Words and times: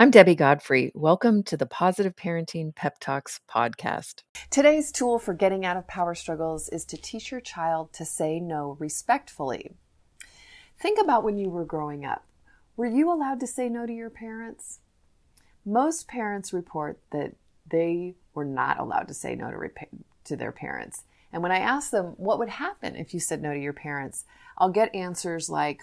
I'm 0.00 0.12
Debbie 0.12 0.36
Godfrey. 0.36 0.92
Welcome 0.94 1.42
to 1.42 1.56
the 1.56 1.66
Positive 1.66 2.14
Parenting 2.14 2.72
Pep 2.72 3.00
Talks 3.00 3.40
podcast. 3.52 4.22
Today's 4.48 4.92
tool 4.92 5.18
for 5.18 5.34
getting 5.34 5.64
out 5.64 5.76
of 5.76 5.88
power 5.88 6.14
struggles 6.14 6.68
is 6.68 6.84
to 6.84 6.96
teach 6.96 7.32
your 7.32 7.40
child 7.40 7.92
to 7.94 8.04
say 8.04 8.38
no 8.38 8.76
respectfully. 8.78 9.72
Think 10.80 11.00
about 11.00 11.24
when 11.24 11.36
you 11.36 11.50
were 11.50 11.64
growing 11.64 12.04
up. 12.04 12.24
Were 12.76 12.86
you 12.86 13.12
allowed 13.12 13.40
to 13.40 13.48
say 13.48 13.68
no 13.68 13.86
to 13.86 13.92
your 13.92 14.08
parents? 14.08 14.78
Most 15.66 16.06
parents 16.06 16.52
report 16.52 17.00
that 17.10 17.34
they 17.68 18.14
were 18.34 18.44
not 18.44 18.78
allowed 18.78 19.08
to 19.08 19.14
say 19.14 19.34
no 19.34 19.50
to, 19.50 19.58
rep- 19.58 19.88
to 20.26 20.36
their 20.36 20.52
parents. 20.52 21.02
And 21.32 21.42
when 21.42 21.50
I 21.50 21.58
ask 21.58 21.90
them 21.90 22.14
what 22.18 22.38
would 22.38 22.50
happen 22.50 22.94
if 22.94 23.12
you 23.12 23.18
said 23.18 23.42
no 23.42 23.52
to 23.52 23.58
your 23.58 23.72
parents, 23.72 24.26
I'll 24.58 24.70
get 24.70 24.94
answers 24.94 25.50
like, 25.50 25.82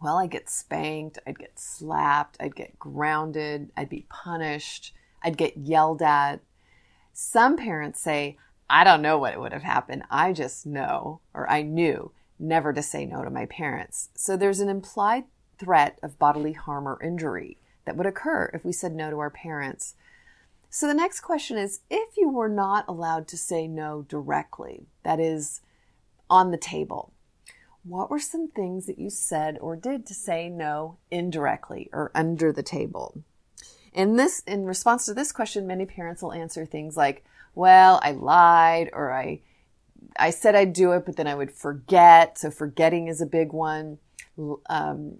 well, 0.00 0.18
I'd 0.18 0.30
get 0.30 0.50
spanked, 0.50 1.18
I'd 1.26 1.38
get 1.38 1.58
slapped, 1.58 2.36
I'd 2.40 2.54
get 2.54 2.78
grounded, 2.78 3.70
I'd 3.76 3.88
be 3.88 4.06
punished, 4.08 4.94
I'd 5.22 5.36
get 5.36 5.56
yelled 5.56 6.02
at. 6.02 6.40
Some 7.12 7.56
parents 7.56 8.00
say, 8.00 8.36
I 8.68 8.84
don't 8.84 9.02
know 9.02 9.18
what 9.18 9.38
would 9.40 9.52
have 9.52 9.62
happened. 9.62 10.02
I 10.10 10.32
just 10.32 10.66
know, 10.66 11.20
or 11.32 11.48
I 11.48 11.62
knew, 11.62 12.12
never 12.38 12.72
to 12.72 12.82
say 12.82 13.06
no 13.06 13.22
to 13.22 13.30
my 13.30 13.46
parents. 13.46 14.10
So 14.14 14.36
there's 14.36 14.60
an 14.60 14.68
implied 14.68 15.24
threat 15.58 15.98
of 16.02 16.18
bodily 16.18 16.52
harm 16.52 16.86
or 16.86 17.02
injury 17.02 17.58
that 17.84 17.96
would 17.96 18.06
occur 18.06 18.50
if 18.52 18.64
we 18.64 18.72
said 18.72 18.94
no 18.94 19.10
to 19.10 19.18
our 19.18 19.30
parents. 19.30 19.94
So 20.68 20.86
the 20.86 20.94
next 20.94 21.20
question 21.20 21.56
is 21.56 21.80
if 21.88 22.16
you 22.16 22.28
were 22.28 22.48
not 22.48 22.84
allowed 22.88 23.28
to 23.28 23.38
say 23.38 23.66
no 23.66 24.02
directly, 24.02 24.88
that 25.04 25.20
is, 25.20 25.62
on 26.28 26.50
the 26.50 26.58
table, 26.58 27.12
what 27.88 28.10
were 28.10 28.18
some 28.18 28.48
things 28.48 28.86
that 28.86 28.98
you 28.98 29.10
said 29.10 29.58
or 29.60 29.76
did 29.76 30.06
to 30.06 30.14
say 30.14 30.48
no 30.48 30.98
indirectly 31.10 31.88
or 31.92 32.10
under 32.14 32.52
the 32.52 32.62
table? 32.62 33.22
In 33.92 34.16
this, 34.16 34.42
in 34.46 34.64
response 34.64 35.06
to 35.06 35.14
this 35.14 35.32
question, 35.32 35.66
many 35.66 35.86
parents 35.86 36.20
will 36.20 36.32
answer 36.32 36.66
things 36.66 36.96
like, 36.96 37.24
well, 37.54 38.00
I 38.02 38.10
lied 38.10 38.90
or 38.92 39.12
I, 39.12 39.40
I 40.18 40.30
said 40.30 40.54
I'd 40.54 40.72
do 40.72 40.92
it, 40.92 41.06
but 41.06 41.16
then 41.16 41.26
I 41.26 41.34
would 41.34 41.50
forget. 41.50 42.38
So 42.38 42.50
forgetting 42.50 43.08
is 43.08 43.20
a 43.20 43.26
big 43.26 43.52
one. 43.52 43.98
Um, 44.68 45.18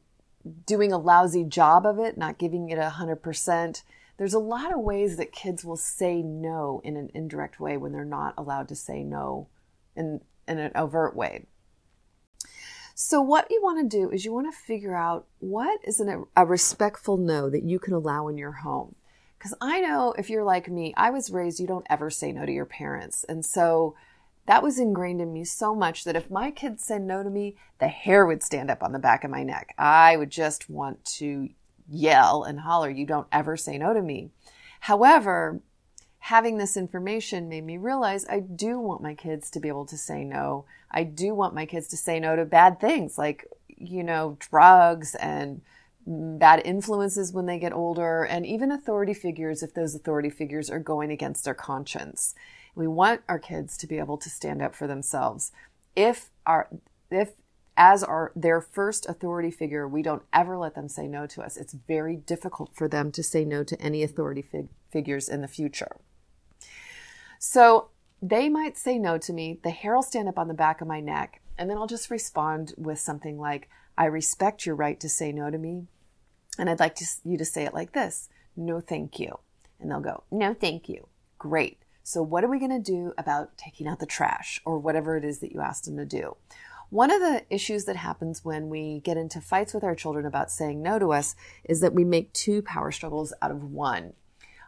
doing 0.66 0.92
a 0.92 0.98
lousy 0.98 1.44
job 1.44 1.86
of 1.86 1.98
it, 1.98 2.18
not 2.18 2.38
giving 2.38 2.68
it 2.68 2.78
a 2.78 2.90
hundred 2.90 3.22
percent. 3.22 3.82
There's 4.18 4.34
a 4.34 4.38
lot 4.38 4.72
of 4.72 4.80
ways 4.80 5.16
that 5.16 5.32
kids 5.32 5.64
will 5.64 5.76
say 5.76 6.22
no 6.22 6.80
in 6.84 6.96
an 6.96 7.10
indirect 7.14 7.60
way 7.60 7.76
when 7.76 7.92
they're 7.92 8.04
not 8.04 8.34
allowed 8.36 8.68
to 8.68 8.76
say 8.76 9.02
no 9.02 9.48
in, 9.94 10.20
in 10.46 10.58
an 10.58 10.72
overt 10.74 11.16
way. 11.16 11.46
So, 12.98 13.20
what 13.20 13.50
you 13.50 13.60
want 13.62 13.78
to 13.78 13.96
do 13.96 14.08
is 14.08 14.24
you 14.24 14.32
want 14.32 14.50
to 14.50 14.58
figure 14.58 14.96
out 14.96 15.26
what 15.38 15.80
is 15.84 16.00
an, 16.00 16.24
a 16.34 16.46
respectful 16.46 17.18
no 17.18 17.50
that 17.50 17.62
you 17.62 17.78
can 17.78 17.92
allow 17.92 18.26
in 18.28 18.38
your 18.38 18.52
home. 18.52 18.94
Because 19.38 19.52
I 19.60 19.82
know 19.82 20.14
if 20.16 20.30
you're 20.30 20.42
like 20.42 20.70
me, 20.70 20.94
I 20.96 21.10
was 21.10 21.30
raised 21.30 21.60
you 21.60 21.66
don't 21.66 21.86
ever 21.90 22.08
say 22.08 22.32
no 22.32 22.46
to 22.46 22.52
your 22.52 22.64
parents. 22.64 23.22
And 23.28 23.44
so 23.44 23.94
that 24.46 24.62
was 24.62 24.78
ingrained 24.78 25.20
in 25.20 25.34
me 25.34 25.44
so 25.44 25.74
much 25.74 26.04
that 26.04 26.16
if 26.16 26.30
my 26.30 26.50
kids 26.50 26.84
said 26.84 27.02
no 27.02 27.22
to 27.22 27.28
me, 27.28 27.56
the 27.80 27.88
hair 27.88 28.24
would 28.24 28.42
stand 28.42 28.70
up 28.70 28.82
on 28.82 28.92
the 28.92 28.98
back 28.98 29.24
of 29.24 29.30
my 29.30 29.42
neck. 29.42 29.74
I 29.76 30.16
would 30.16 30.30
just 30.30 30.70
want 30.70 31.04
to 31.16 31.50
yell 31.86 32.44
and 32.44 32.60
holler, 32.60 32.88
You 32.88 33.04
don't 33.04 33.28
ever 33.30 33.58
say 33.58 33.76
no 33.76 33.92
to 33.92 34.00
me. 34.00 34.30
However, 34.80 35.60
having 36.26 36.58
this 36.58 36.76
information 36.76 37.48
made 37.48 37.64
me 37.64 37.76
realize 37.76 38.26
I 38.28 38.40
do 38.40 38.80
want 38.80 39.00
my 39.00 39.14
kids 39.14 39.48
to 39.48 39.60
be 39.60 39.68
able 39.68 39.86
to 39.86 39.96
say 39.96 40.24
no. 40.24 40.64
I 40.90 41.04
do 41.04 41.36
want 41.36 41.54
my 41.54 41.66
kids 41.66 41.86
to 41.88 41.96
say 41.96 42.18
no 42.18 42.34
to 42.34 42.44
bad 42.44 42.80
things 42.80 43.16
like, 43.16 43.46
you 43.68 44.02
know, 44.02 44.36
drugs 44.40 45.14
and 45.14 45.60
bad 46.04 46.62
influences 46.64 47.32
when 47.32 47.46
they 47.46 47.60
get 47.60 47.72
older 47.72 48.24
and 48.24 48.44
even 48.44 48.72
authority 48.72 49.14
figures 49.14 49.62
if 49.62 49.72
those 49.72 49.94
authority 49.94 50.28
figures 50.28 50.68
are 50.68 50.80
going 50.80 51.12
against 51.12 51.44
their 51.44 51.54
conscience. 51.54 52.34
We 52.74 52.88
want 52.88 53.20
our 53.28 53.38
kids 53.38 53.76
to 53.76 53.86
be 53.86 53.98
able 53.98 54.18
to 54.18 54.28
stand 54.28 54.60
up 54.60 54.74
for 54.74 54.88
themselves. 54.88 55.52
If 55.94 56.30
our 56.44 56.68
if 57.08 57.34
as 57.76 58.02
our 58.02 58.32
their 58.34 58.60
first 58.60 59.08
authority 59.08 59.52
figure, 59.52 59.86
we 59.86 60.02
don't 60.02 60.24
ever 60.32 60.58
let 60.58 60.74
them 60.74 60.88
say 60.88 61.06
no 61.06 61.28
to 61.28 61.42
us. 61.42 61.56
It's 61.56 61.74
very 61.86 62.16
difficult 62.16 62.74
for 62.74 62.88
them 62.88 63.12
to 63.12 63.22
say 63.22 63.44
no 63.44 63.62
to 63.62 63.80
any 63.80 64.02
authority 64.02 64.42
fig- 64.42 64.70
figures 64.90 65.28
in 65.28 65.40
the 65.40 65.46
future. 65.46 65.98
So 67.38 67.90
they 68.22 68.48
might 68.48 68.76
say 68.76 68.98
no 68.98 69.18
to 69.18 69.32
me. 69.32 69.58
The 69.62 69.70
hair 69.70 69.94
will 69.94 70.02
stand 70.02 70.28
up 70.28 70.38
on 70.38 70.48
the 70.48 70.54
back 70.54 70.80
of 70.80 70.88
my 70.88 71.00
neck. 71.00 71.40
And 71.58 71.70
then 71.70 71.78
I'll 71.78 71.86
just 71.86 72.10
respond 72.10 72.74
with 72.76 72.98
something 72.98 73.38
like, 73.38 73.68
I 73.96 74.06
respect 74.06 74.66
your 74.66 74.74
right 74.74 74.98
to 75.00 75.08
say 75.08 75.32
no 75.32 75.50
to 75.50 75.58
me. 75.58 75.86
And 76.58 76.68
I'd 76.68 76.80
like 76.80 76.94
to, 76.96 77.06
you 77.24 77.38
to 77.38 77.44
say 77.44 77.64
it 77.64 77.74
like 77.74 77.92
this 77.92 78.28
No, 78.56 78.80
thank 78.80 79.18
you. 79.18 79.38
And 79.80 79.90
they'll 79.90 80.00
go, 80.00 80.24
No, 80.30 80.54
thank 80.54 80.88
you. 80.88 81.08
Great. 81.38 81.78
So, 82.02 82.22
what 82.22 82.44
are 82.44 82.48
we 82.48 82.58
going 82.58 82.70
to 82.70 82.78
do 82.78 83.12
about 83.18 83.58
taking 83.58 83.88
out 83.88 83.98
the 83.98 84.06
trash 84.06 84.60
or 84.64 84.78
whatever 84.78 85.16
it 85.16 85.24
is 85.24 85.40
that 85.40 85.52
you 85.52 85.60
asked 85.60 85.86
them 85.86 85.96
to 85.96 86.04
do? 86.04 86.36
One 86.88 87.10
of 87.10 87.20
the 87.20 87.42
issues 87.50 87.84
that 87.86 87.96
happens 87.96 88.44
when 88.44 88.68
we 88.68 89.00
get 89.00 89.16
into 89.16 89.40
fights 89.40 89.74
with 89.74 89.82
our 89.82 89.96
children 89.96 90.24
about 90.24 90.52
saying 90.52 90.82
no 90.82 91.00
to 91.00 91.12
us 91.12 91.34
is 91.64 91.80
that 91.80 91.94
we 91.94 92.04
make 92.04 92.32
two 92.32 92.62
power 92.62 92.92
struggles 92.92 93.32
out 93.42 93.50
of 93.50 93.64
one. 93.64 94.12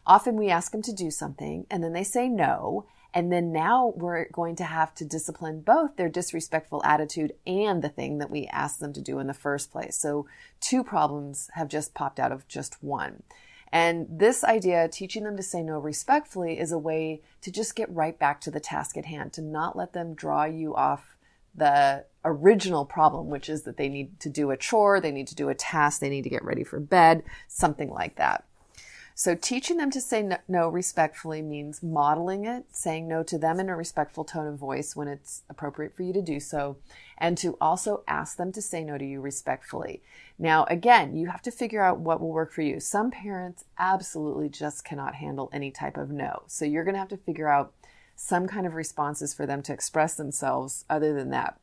Often 0.08 0.36
we 0.36 0.48
ask 0.48 0.72
them 0.72 0.82
to 0.82 0.92
do 0.92 1.10
something 1.10 1.66
and 1.70 1.84
then 1.84 1.92
they 1.92 2.02
say 2.02 2.28
no. 2.28 2.86
And 3.14 3.32
then 3.32 3.52
now 3.52 3.92
we're 3.96 4.28
going 4.32 4.56
to 4.56 4.64
have 4.64 4.94
to 4.96 5.04
discipline 5.04 5.60
both 5.60 5.96
their 5.96 6.08
disrespectful 6.08 6.82
attitude 6.84 7.34
and 7.46 7.82
the 7.82 7.88
thing 7.88 8.18
that 8.18 8.30
we 8.30 8.46
asked 8.46 8.80
them 8.80 8.92
to 8.94 9.00
do 9.00 9.18
in 9.18 9.26
the 9.26 9.34
first 9.34 9.70
place. 9.70 9.96
So 9.96 10.26
two 10.60 10.82
problems 10.82 11.50
have 11.54 11.68
just 11.68 11.94
popped 11.94 12.18
out 12.18 12.32
of 12.32 12.48
just 12.48 12.82
one. 12.82 13.22
And 13.70 14.06
this 14.10 14.44
idea, 14.44 14.88
teaching 14.88 15.24
them 15.24 15.36
to 15.36 15.42
say 15.42 15.62
no 15.62 15.78
respectfully, 15.78 16.58
is 16.58 16.72
a 16.72 16.78
way 16.78 17.20
to 17.42 17.50
just 17.50 17.76
get 17.76 17.94
right 17.94 18.18
back 18.18 18.40
to 18.42 18.50
the 18.50 18.60
task 18.60 18.96
at 18.96 19.04
hand, 19.04 19.32
to 19.34 19.42
not 19.42 19.76
let 19.76 19.92
them 19.92 20.14
draw 20.14 20.44
you 20.44 20.74
off 20.74 21.16
the 21.54 22.04
original 22.24 22.84
problem, 22.84 23.28
which 23.28 23.48
is 23.48 23.62
that 23.62 23.76
they 23.76 23.88
need 23.88 24.20
to 24.20 24.30
do 24.30 24.50
a 24.50 24.56
chore, 24.56 25.00
they 25.00 25.10
need 25.10 25.26
to 25.28 25.34
do 25.34 25.48
a 25.48 25.54
task, 25.54 26.00
they 26.00 26.08
need 26.08 26.24
to 26.24 26.30
get 26.30 26.44
ready 26.44 26.64
for 26.64 26.80
bed, 26.80 27.22
something 27.46 27.90
like 27.90 28.16
that. 28.16 28.44
So 29.18 29.34
teaching 29.34 29.78
them 29.78 29.90
to 29.90 30.00
say 30.00 30.24
no, 30.46 30.68
respectfully 30.68 31.42
means 31.42 31.82
modeling 31.82 32.44
it, 32.44 32.66
saying 32.70 33.08
no 33.08 33.24
to 33.24 33.36
them 33.36 33.58
in 33.58 33.68
a 33.68 33.74
respectful 33.74 34.24
tone 34.24 34.46
of 34.46 34.60
voice 34.60 34.94
when 34.94 35.08
it's 35.08 35.42
appropriate 35.50 35.96
for 35.96 36.04
you 36.04 36.12
to 36.12 36.22
do 36.22 36.38
so, 36.38 36.76
and 37.18 37.36
to 37.38 37.58
also 37.60 38.04
ask 38.06 38.36
them 38.36 38.52
to 38.52 38.62
say 38.62 38.84
no 38.84 38.96
to 38.96 39.04
you 39.04 39.20
respectfully. 39.20 40.04
Now, 40.38 40.66
again, 40.66 41.16
you 41.16 41.26
have 41.26 41.42
to 41.42 41.50
figure 41.50 41.82
out 41.82 41.98
what 41.98 42.20
will 42.20 42.30
work 42.30 42.52
for 42.52 42.62
you. 42.62 42.78
Some 42.78 43.10
parents 43.10 43.64
absolutely 43.76 44.48
just 44.48 44.84
cannot 44.84 45.16
handle 45.16 45.50
any 45.52 45.72
type 45.72 45.96
of 45.96 46.12
no. 46.12 46.44
So 46.46 46.64
you're 46.64 46.84
going 46.84 46.94
to 46.94 47.00
have 47.00 47.08
to 47.08 47.16
figure 47.16 47.48
out 47.48 47.72
some 48.14 48.46
kind 48.46 48.68
of 48.68 48.74
responses 48.74 49.34
for 49.34 49.46
them 49.46 49.62
to 49.62 49.72
express 49.72 50.14
themselves 50.14 50.84
other 50.88 51.12
than 51.12 51.30
that. 51.30 51.58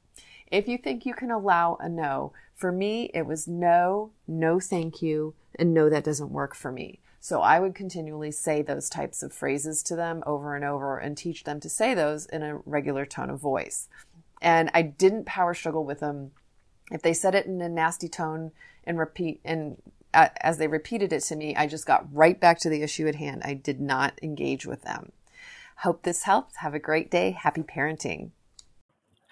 If 0.52 0.68
you 0.68 0.78
think 0.78 1.06
you 1.06 1.14
can 1.14 1.32
allow 1.32 1.78
a 1.80 1.88
no, 1.88 2.34
for 2.56 2.72
me, 2.72 3.12
it 3.14 3.26
was 3.26 3.48
no, 3.48 4.12
no, 4.28 4.60
thank 4.60 5.02
you, 5.02 5.36
and 5.60 5.74
no, 5.74 5.90
that 5.90 6.06
doesn't 6.06 6.32
work 6.32 6.56
for 6.56 6.72
me. 6.72 7.02
So 7.20 7.42
I 7.42 7.60
would 7.60 7.76
continually 7.76 8.32
say 8.32 8.62
those 8.62 8.90
types 8.90 9.24
of 9.24 9.34
phrases 9.34 9.82
to 9.84 9.96
them 9.96 10.24
over 10.26 10.56
and 10.56 10.64
over 10.64 10.98
and 10.98 11.18
teach 11.18 11.44
them 11.44 11.60
to 11.60 11.70
say 11.70 11.94
those 11.94 12.26
in 12.28 12.44
a 12.44 12.58
regular 12.66 13.06
tone 13.06 13.30
of 13.30 13.40
voice. 13.40 13.90
And 14.42 14.70
I 14.74 14.84
didn't 14.84 15.26
power 15.26 15.54
struggle 15.54 15.86
with 15.86 16.02
them. 16.02 16.32
If 16.92 17.02
they 17.02 17.14
said 17.14 17.34
it 17.34 17.48
in 17.48 17.60
a 17.62 17.68
nasty 17.68 18.08
tone 18.08 18.52
and 18.84 19.00
repeat 19.00 19.42
and 19.44 19.82
uh, 20.14 20.30
as 20.42 20.60
they 20.60 20.68
repeated 20.68 21.12
it 21.12 21.22
to 21.24 21.36
me, 21.36 21.56
I 21.56 21.68
just 21.68 21.86
got 21.86 22.08
right 22.14 22.40
back 22.40 22.60
to 22.60 22.70
the 22.70 22.84
issue 22.84 23.08
at 23.08 23.16
hand. 23.16 23.42
I 23.44 23.56
did 23.56 23.82
not 23.82 24.20
engage 24.22 24.66
with 24.66 24.84
them. 24.84 25.12
Hope 25.78 26.04
this 26.04 26.24
helps. 26.24 26.58
Have 26.58 26.74
a 26.74 26.80
great 26.80 27.12
day. 27.12 27.32
Happy 27.32 27.64
parenting. 27.64 28.30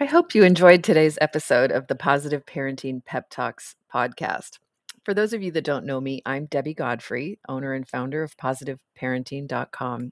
I 0.04 0.06
hope 0.06 0.36
you 0.36 0.44
enjoyed 0.44 0.84
today's 0.84 1.18
episode 1.22 1.72
of 1.72 1.88
the 1.88 1.96
Positive 1.96 2.46
Parenting 2.46 3.06
Pep 3.06 3.30
Talks 3.30 3.78
podcast. 3.92 4.60
For 5.06 5.14
those 5.14 5.32
of 5.32 5.42
you 5.42 5.50
that 5.54 5.64
don't 5.64 5.86
know 5.86 6.02
me, 6.02 6.22
I'm 6.26 6.46
Debbie 6.48 6.74
Godfrey, 6.74 7.40
owner 7.48 7.72
and 7.72 7.88
founder 7.88 8.22
of 8.22 8.36
positiveparenting.com. 8.36 10.12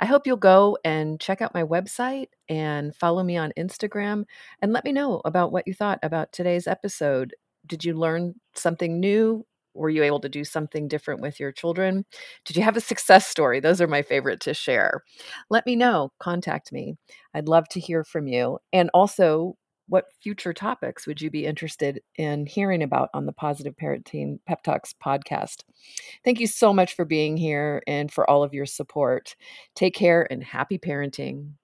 I 0.00 0.06
hope 0.06 0.26
you'll 0.26 0.36
go 0.36 0.78
and 0.84 1.20
check 1.20 1.40
out 1.40 1.54
my 1.54 1.62
website 1.62 2.26
and 2.48 2.92
follow 2.96 3.22
me 3.22 3.36
on 3.36 3.52
Instagram 3.56 4.24
and 4.62 4.72
let 4.72 4.84
me 4.84 4.90
know 4.90 5.22
about 5.24 5.52
what 5.52 5.68
you 5.68 5.74
thought 5.74 6.00
about 6.02 6.32
today's 6.32 6.66
episode. 6.66 7.36
Did 7.66 7.84
you 7.84 7.94
learn 7.94 8.34
something 8.56 8.98
new? 8.98 9.46
Were 9.74 9.90
you 9.90 10.02
able 10.02 10.20
to 10.20 10.28
do 10.28 10.44
something 10.44 10.88
different 10.88 11.20
with 11.20 11.38
your 11.38 11.52
children? 11.52 12.04
Did 12.44 12.56
you 12.56 12.62
have 12.62 12.76
a 12.76 12.80
success 12.80 13.26
story? 13.26 13.60
Those 13.60 13.80
are 13.80 13.86
my 13.86 14.02
favorite 14.02 14.40
to 14.40 14.54
share. 14.54 15.02
Let 15.48 15.66
me 15.66 15.76
know. 15.76 16.12
Contact 16.18 16.72
me. 16.72 16.96
I'd 17.34 17.48
love 17.48 17.68
to 17.70 17.80
hear 17.80 18.04
from 18.04 18.26
you. 18.26 18.58
And 18.72 18.90
also, 18.94 19.56
what 19.90 20.06
future 20.22 20.52
topics 20.52 21.06
would 21.06 21.20
you 21.20 21.30
be 21.30 21.44
interested 21.44 22.00
in 22.16 22.46
hearing 22.46 22.82
about 22.82 23.10
on 23.12 23.26
the 23.26 23.32
Positive 23.32 23.74
Parenting 23.76 24.38
Pep 24.46 24.62
Talks 24.62 24.94
podcast? 25.04 25.64
Thank 26.24 26.38
you 26.38 26.46
so 26.46 26.72
much 26.72 26.94
for 26.94 27.04
being 27.04 27.36
here 27.36 27.82
and 27.88 28.10
for 28.10 28.28
all 28.30 28.44
of 28.44 28.54
your 28.54 28.66
support. 28.66 29.34
Take 29.74 29.94
care 29.94 30.26
and 30.30 30.44
happy 30.44 30.78
parenting. 30.78 31.54